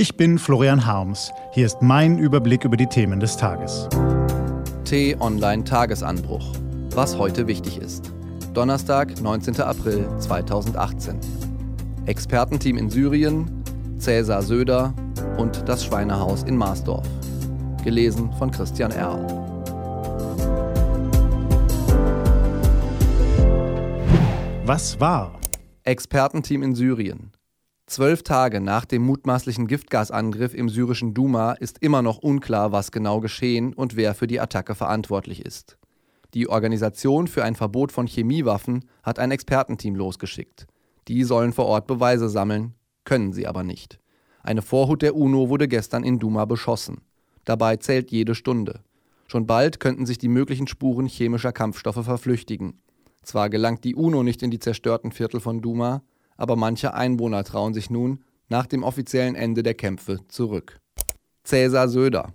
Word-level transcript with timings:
Ich 0.00 0.16
bin 0.16 0.38
Florian 0.38 0.86
Harms. 0.86 1.32
Hier 1.50 1.66
ist 1.66 1.82
mein 1.82 2.18
Überblick 2.18 2.64
über 2.64 2.76
die 2.76 2.86
Themen 2.86 3.18
des 3.18 3.36
Tages. 3.36 3.88
T-Online 4.84 5.64
Tagesanbruch. 5.64 6.52
Was 6.94 7.18
heute 7.18 7.48
wichtig 7.48 7.78
ist. 7.78 8.12
Donnerstag, 8.54 9.20
19. 9.20 9.60
April 9.60 10.08
2018. 10.20 11.18
Expertenteam 12.06 12.78
in 12.78 12.88
Syrien, 12.88 13.50
Cäsar 13.98 14.42
Söder 14.42 14.94
und 15.36 15.68
das 15.68 15.84
Schweinehaus 15.84 16.44
in 16.44 16.56
Marsdorf. 16.56 17.08
Gelesen 17.82 18.30
von 18.34 18.52
Christian 18.52 18.92
Erl. 18.92 19.26
Was 24.64 25.00
war? 25.00 25.40
Expertenteam 25.82 26.62
in 26.62 26.76
Syrien. 26.76 27.32
Zwölf 27.88 28.22
Tage 28.22 28.60
nach 28.60 28.84
dem 28.84 29.00
mutmaßlichen 29.06 29.66
Giftgasangriff 29.66 30.52
im 30.52 30.68
syrischen 30.68 31.14
Duma 31.14 31.52
ist 31.52 31.78
immer 31.80 32.02
noch 32.02 32.18
unklar, 32.18 32.70
was 32.70 32.92
genau 32.92 33.20
geschehen 33.20 33.72
und 33.72 33.96
wer 33.96 34.14
für 34.14 34.26
die 34.26 34.40
Attacke 34.40 34.74
verantwortlich 34.74 35.46
ist. 35.46 35.78
Die 36.34 36.50
Organisation 36.50 37.28
für 37.28 37.44
ein 37.44 37.54
Verbot 37.54 37.90
von 37.90 38.06
Chemiewaffen 38.06 38.84
hat 39.02 39.18
ein 39.18 39.30
Expertenteam 39.30 39.94
losgeschickt. 39.94 40.66
Die 41.08 41.24
sollen 41.24 41.54
vor 41.54 41.64
Ort 41.64 41.86
Beweise 41.86 42.28
sammeln, 42.28 42.74
können 43.04 43.32
sie 43.32 43.46
aber 43.46 43.64
nicht. 43.64 43.98
Eine 44.42 44.60
Vorhut 44.60 45.00
der 45.00 45.16
UNO 45.16 45.48
wurde 45.48 45.66
gestern 45.66 46.04
in 46.04 46.18
Duma 46.18 46.44
beschossen. 46.44 47.00
Dabei 47.46 47.78
zählt 47.78 48.10
jede 48.10 48.34
Stunde. 48.34 48.80
Schon 49.28 49.46
bald 49.46 49.80
könnten 49.80 50.04
sich 50.04 50.18
die 50.18 50.28
möglichen 50.28 50.66
Spuren 50.66 51.06
chemischer 51.06 51.52
Kampfstoffe 51.52 52.04
verflüchtigen. 52.04 52.82
Zwar 53.22 53.48
gelangt 53.48 53.84
die 53.84 53.94
UNO 53.94 54.22
nicht 54.22 54.42
in 54.42 54.50
die 54.50 54.58
zerstörten 54.58 55.10
Viertel 55.10 55.40
von 55.40 55.62
Duma, 55.62 56.02
aber 56.38 56.56
manche 56.56 56.94
Einwohner 56.94 57.44
trauen 57.44 57.74
sich 57.74 57.90
nun 57.90 58.24
nach 58.48 58.66
dem 58.66 58.82
offiziellen 58.82 59.34
Ende 59.34 59.62
der 59.62 59.74
Kämpfe 59.74 60.20
zurück. 60.28 60.80
Cäsar 61.44 61.88
Söder 61.88 62.32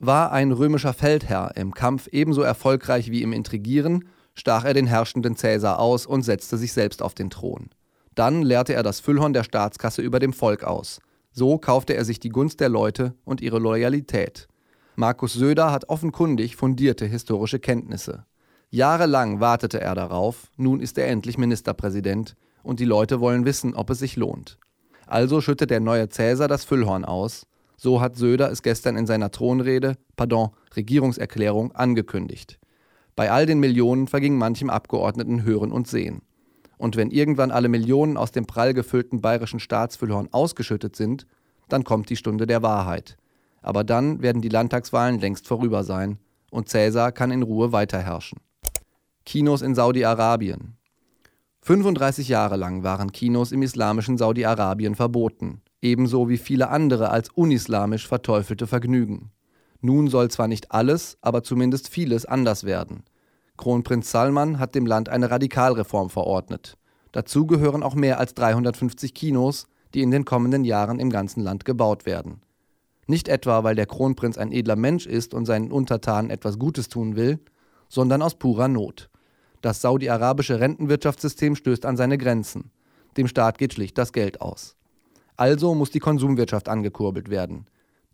war 0.00 0.32
ein 0.32 0.50
römischer 0.50 0.92
Feldherr 0.92 1.52
im 1.54 1.72
Kampf 1.72 2.08
ebenso 2.08 2.42
erfolgreich 2.42 3.12
wie 3.12 3.22
im 3.22 3.32
Intrigieren, 3.32 4.08
stach 4.34 4.64
er 4.64 4.74
den 4.74 4.88
herrschenden 4.88 5.36
Cäsar 5.36 5.78
aus 5.78 6.06
und 6.06 6.22
setzte 6.22 6.58
sich 6.58 6.72
selbst 6.72 7.02
auf 7.02 7.14
den 7.14 7.30
Thron. 7.30 7.70
Dann 8.14 8.42
leerte 8.42 8.74
er 8.74 8.82
das 8.82 8.98
Füllhorn 8.98 9.32
der 9.32 9.44
Staatskasse 9.44 10.02
über 10.02 10.18
dem 10.18 10.32
Volk 10.32 10.64
aus. 10.64 11.00
So 11.30 11.58
kaufte 11.58 11.94
er 11.94 12.04
sich 12.04 12.18
die 12.18 12.30
Gunst 12.30 12.60
der 12.60 12.68
Leute 12.68 13.14
und 13.24 13.40
ihre 13.40 13.58
Loyalität. 13.58 14.48
Markus 14.96 15.32
Söder 15.34 15.70
hat 15.70 15.88
offenkundig 15.88 16.56
fundierte 16.56 17.06
historische 17.06 17.58
Kenntnisse. 17.58 18.26
Jahrelang 18.70 19.40
wartete 19.40 19.80
er 19.80 19.94
darauf, 19.94 20.50
nun 20.56 20.80
ist 20.80 20.98
er 20.98 21.08
endlich 21.08 21.38
Ministerpräsident 21.38 22.34
und 22.62 22.80
die 22.80 22.84
Leute 22.84 23.20
wollen 23.20 23.44
wissen, 23.44 23.74
ob 23.74 23.90
es 23.90 23.98
sich 23.98 24.16
lohnt. 24.16 24.58
Also 25.06 25.40
schüttet 25.40 25.70
der 25.70 25.80
neue 25.80 26.08
Cäsar 26.08 26.48
das 26.48 26.64
Füllhorn 26.64 27.04
aus. 27.04 27.46
So 27.76 28.00
hat 28.00 28.16
Söder 28.16 28.50
es 28.50 28.62
gestern 28.62 28.96
in 28.96 29.06
seiner 29.06 29.30
Thronrede, 29.30 29.96
pardon, 30.16 30.50
Regierungserklärung 30.76 31.72
angekündigt. 31.72 32.58
Bei 33.16 33.30
all 33.30 33.44
den 33.44 33.60
Millionen 33.60 34.06
verging 34.06 34.38
manchem 34.38 34.70
Abgeordneten 34.70 35.42
Hören 35.42 35.72
und 35.72 35.88
Sehen. 35.88 36.22
Und 36.78 36.96
wenn 36.96 37.10
irgendwann 37.10 37.50
alle 37.50 37.68
Millionen 37.68 38.16
aus 38.16 38.32
dem 38.32 38.46
prall 38.46 38.74
gefüllten 38.74 39.20
bayerischen 39.20 39.60
Staatsfüllhorn 39.60 40.28
ausgeschüttet 40.32 40.96
sind, 40.96 41.26
dann 41.68 41.84
kommt 41.84 42.08
die 42.10 42.16
Stunde 42.16 42.46
der 42.46 42.62
Wahrheit. 42.62 43.16
Aber 43.60 43.84
dann 43.84 44.22
werden 44.22 44.42
die 44.42 44.48
Landtagswahlen 44.48 45.20
längst 45.20 45.46
vorüber 45.46 45.84
sein 45.84 46.18
und 46.50 46.68
Cäsar 46.68 47.12
kann 47.12 47.30
in 47.30 47.42
Ruhe 47.42 47.72
weiterherrschen. 47.72 48.40
Kinos 49.24 49.62
in 49.62 49.74
Saudi-Arabien. 49.74 50.76
35 51.64 52.26
Jahre 52.26 52.56
lang 52.56 52.82
waren 52.82 53.12
Kinos 53.12 53.52
im 53.52 53.62
islamischen 53.62 54.18
Saudi-Arabien 54.18 54.96
verboten, 54.96 55.62
ebenso 55.80 56.28
wie 56.28 56.36
viele 56.36 56.70
andere 56.70 57.10
als 57.10 57.28
unislamisch 57.28 58.08
verteufelte 58.08 58.66
Vergnügen. 58.66 59.30
Nun 59.80 60.08
soll 60.08 60.28
zwar 60.28 60.48
nicht 60.48 60.72
alles, 60.72 61.18
aber 61.20 61.44
zumindest 61.44 61.88
vieles 61.88 62.26
anders 62.26 62.64
werden. 62.64 63.04
Kronprinz 63.56 64.10
Salman 64.10 64.58
hat 64.58 64.74
dem 64.74 64.86
Land 64.86 65.08
eine 65.08 65.30
Radikalreform 65.30 66.10
verordnet. 66.10 66.78
Dazu 67.12 67.46
gehören 67.46 67.84
auch 67.84 67.94
mehr 67.94 68.18
als 68.18 68.34
350 68.34 69.14
Kinos, 69.14 69.68
die 69.94 70.02
in 70.02 70.10
den 70.10 70.24
kommenden 70.24 70.64
Jahren 70.64 70.98
im 70.98 71.10
ganzen 71.10 71.44
Land 71.44 71.64
gebaut 71.64 72.06
werden. 72.06 72.40
Nicht 73.06 73.28
etwa, 73.28 73.62
weil 73.62 73.76
der 73.76 73.86
Kronprinz 73.86 74.36
ein 74.36 74.50
edler 74.50 74.74
Mensch 74.76 75.06
ist 75.06 75.32
und 75.32 75.46
seinen 75.46 75.70
Untertanen 75.70 76.30
etwas 76.30 76.58
Gutes 76.58 76.88
tun 76.88 77.14
will, 77.14 77.38
sondern 77.88 78.20
aus 78.20 78.34
purer 78.34 78.66
Not. 78.66 79.11
Das 79.62 79.80
saudi-arabische 79.80 80.58
Rentenwirtschaftssystem 80.58 81.54
stößt 81.54 81.86
an 81.86 81.96
seine 81.96 82.18
Grenzen. 82.18 82.72
Dem 83.16 83.28
Staat 83.28 83.58
geht 83.58 83.74
schlicht 83.74 83.96
das 83.96 84.12
Geld 84.12 84.40
aus. 84.40 84.76
Also 85.36 85.74
muss 85.74 85.90
die 85.90 86.00
Konsumwirtschaft 86.00 86.68
angekurbelt 86.68 87.30
werden. 87.30 87.66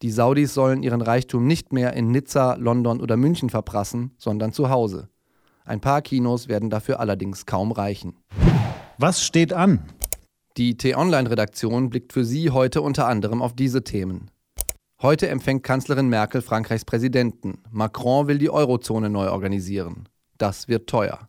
Die 0.03 0.11
Saudis 0.11 0.53
sollen 0.53 0.83
ihren 0.83 1.01
Reichtum 1.01 1.47
nicht 1.47 1.73
mehr 1.73 1.95
in 1.95 2.11
Nizza, 2.11 2.55
London 2.55 3.01
oder 3.01 3.17
München 3.17 3.49
verprassen, 3.49 4.13
sondern 4.19 4.53
zu 4.53 4.69
Hause. 4.69 5.09
Ein 5.65 5.81
paar 5.81 6.03
Kinos 6.03 6.49
werden 6.49 6.71
dafür 6.71 7.01
allerdings 7.01 7.47
kaum 7.47 7.73
reichen. 7.73 8.15
Was 8.99 9.25
steht 9.25 9.53
an? 9.53 9.83
Die 10.59 10.77
T-Online-Redaktion 10.77 11.89
blickt 11.89 12.13
für 12.13 12.25
Sie 12.25 12.51
heute 12.51 12.83
unter 12.83 13.07
anderem 13.07 13.41
auf 13.41 13.55
diese 13.55 13.85
Themen. 13.85 14.31
Heute 15.01 15.29
empfängt 15.29 15.63
Kanzlerin 15.63 16.09
Merkel 16.09 16.43
Frankreichs 16.43 16.85
Präsidenten. 16.85 17.59
Macron 17.71 18.27
will 18.27 18.39
die 18.39 18.51
Eurozone 18.51 19.09
neu 19.09 19.31
organisieren. 19.31 20.09
Das 20.37 20.69
wird 20.69 20.89
teuer. 20.89 21.28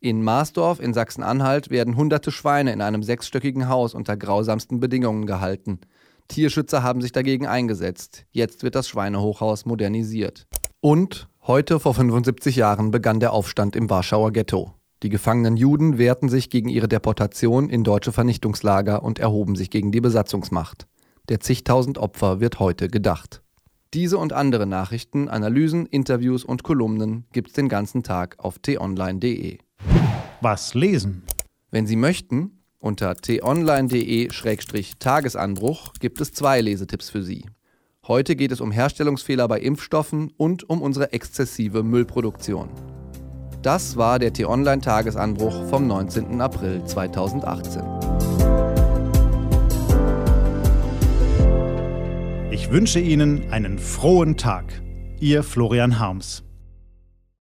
In 0.00 0.22
Marsdorf 0.22 0.78
in 0.78 0.94
Sachsen-Anhalt 0.94 1.70
werden 1.70 1.96
hunderte 1.96 2.30
Schweine 2.30 2.72
in 2.72 2.80
einem 2.80 3.02
sechsstöckigen 3.02 3.68
Haus 3.68 3.94
unter 3.94 4.16
grausamsten 4.16 4.78
Bedingungen 4.78 5.26
gehalten. 5.26 5.80
Tierschützer 6.28 6.84
haben 6.84 7.00
sich 7.00 7.10
dagegen 7.10 7.48
eingesetzt. 7.48 8.24
Jetzt 8.30 8.62
wird 8.62 8.76
das 8.76 8.86
Schweinehochhaus 8.86 9.66
modernisiert. 9.66 10.46
Und 10.80 11.28
heute 11.48 11.80
vor 11.80 11.94
75 11.94 12.54
Jahren 12.54 12.92
begann 12.92 13.18
der 13.18 13.32
Aufstand 13.32 13.74
im 13.74 13.90
Warschauer 13.90 14.30
Ghetto. 14.32 14.72
Die 15.02 15.08
gefangenen 15.08 15.56
Juden 15.56 15.98
wehrten 15.98 16.28
sich 16.28 16.48
gegen 16.48 16.68
ihre 16.68 16.86
Deportation 16.86 17.68
in 17.68 17.82
deutsche 17.82 18.12
Vernichtungslager 18.12 19.02
und 19.02 19.18
erhoben 19.18 19.56
sich 19.56 19.68
gegen 19.68 19.90
die 19.90 20.00
Besatzungsmacht. 20.00 20.86
Der 21.28 21.40
zigtausend 21.40 21.98
Opfer 21.98 22.38
wird 22.38 22.60
heute 22.60 22.86
gedacht. 22.88 23.42
Diese 23.94 24.18
und 24.18 24.32
andere 24.32 24.66
Nachrichten, 24.66 25.28
Analysen, 25.28 25.86
Interviews 25.86 26.44
und 26.44 26.62
Kolumnen 26.62 27.24
gibt's 27.32 27.54
den 27.54 27.68
ganzen 27.68 28.04
Tag 28.04 28.36
auf 28.38 28.58
t-online.de. 28.58 29.58
Was 30.40 30.74
lesen? 30.74 31.24
Wenn 31.72 31.88
Sie 31.88 31.96
möchten, 31.96 32.62
unter 32.78 33.16
t-online.de-tagesanbruch 33.16 35.94
gibt 35.98 36.20
es 36.20 36.32
zwei 36.32 36.60
Lesetipps 36.60 37.10
für 37.10 37.24
Sie. 37.24 37.46
Heute 38.06 38.36
geht 38.36 38.52
es 38.52 38.60
um 38.60 38.70
Herstellungsfehler 38.70 39.48
bei 39.48 39.58
Impfstoffen 39.58 40.30
und 40.36 40.70
um 40.70 40.80
unsere 40.80 41.12
exzessive 41.12 41.82
Müllproduktion. 41.82 42.68
Das 43.62 43.96
war 43.96 44.20
der 44.20 44.32
T-Online-Tagesanbruch 44.32 45.68
vom 45.68 45.88
19. 45.88 46.40
April 46.40 46.84
2018. 46.84 47.82
Ich 52.52 52.70
wünsche 52.70 53.00
Ihnen 53.00 53.50
einen 53.50 53.80
frohen 53.80 54.36
Tag. 54.36 54.66
Ihr 55.18 55.42
Florian 55.42 55.98
Harms. 55.98 56.44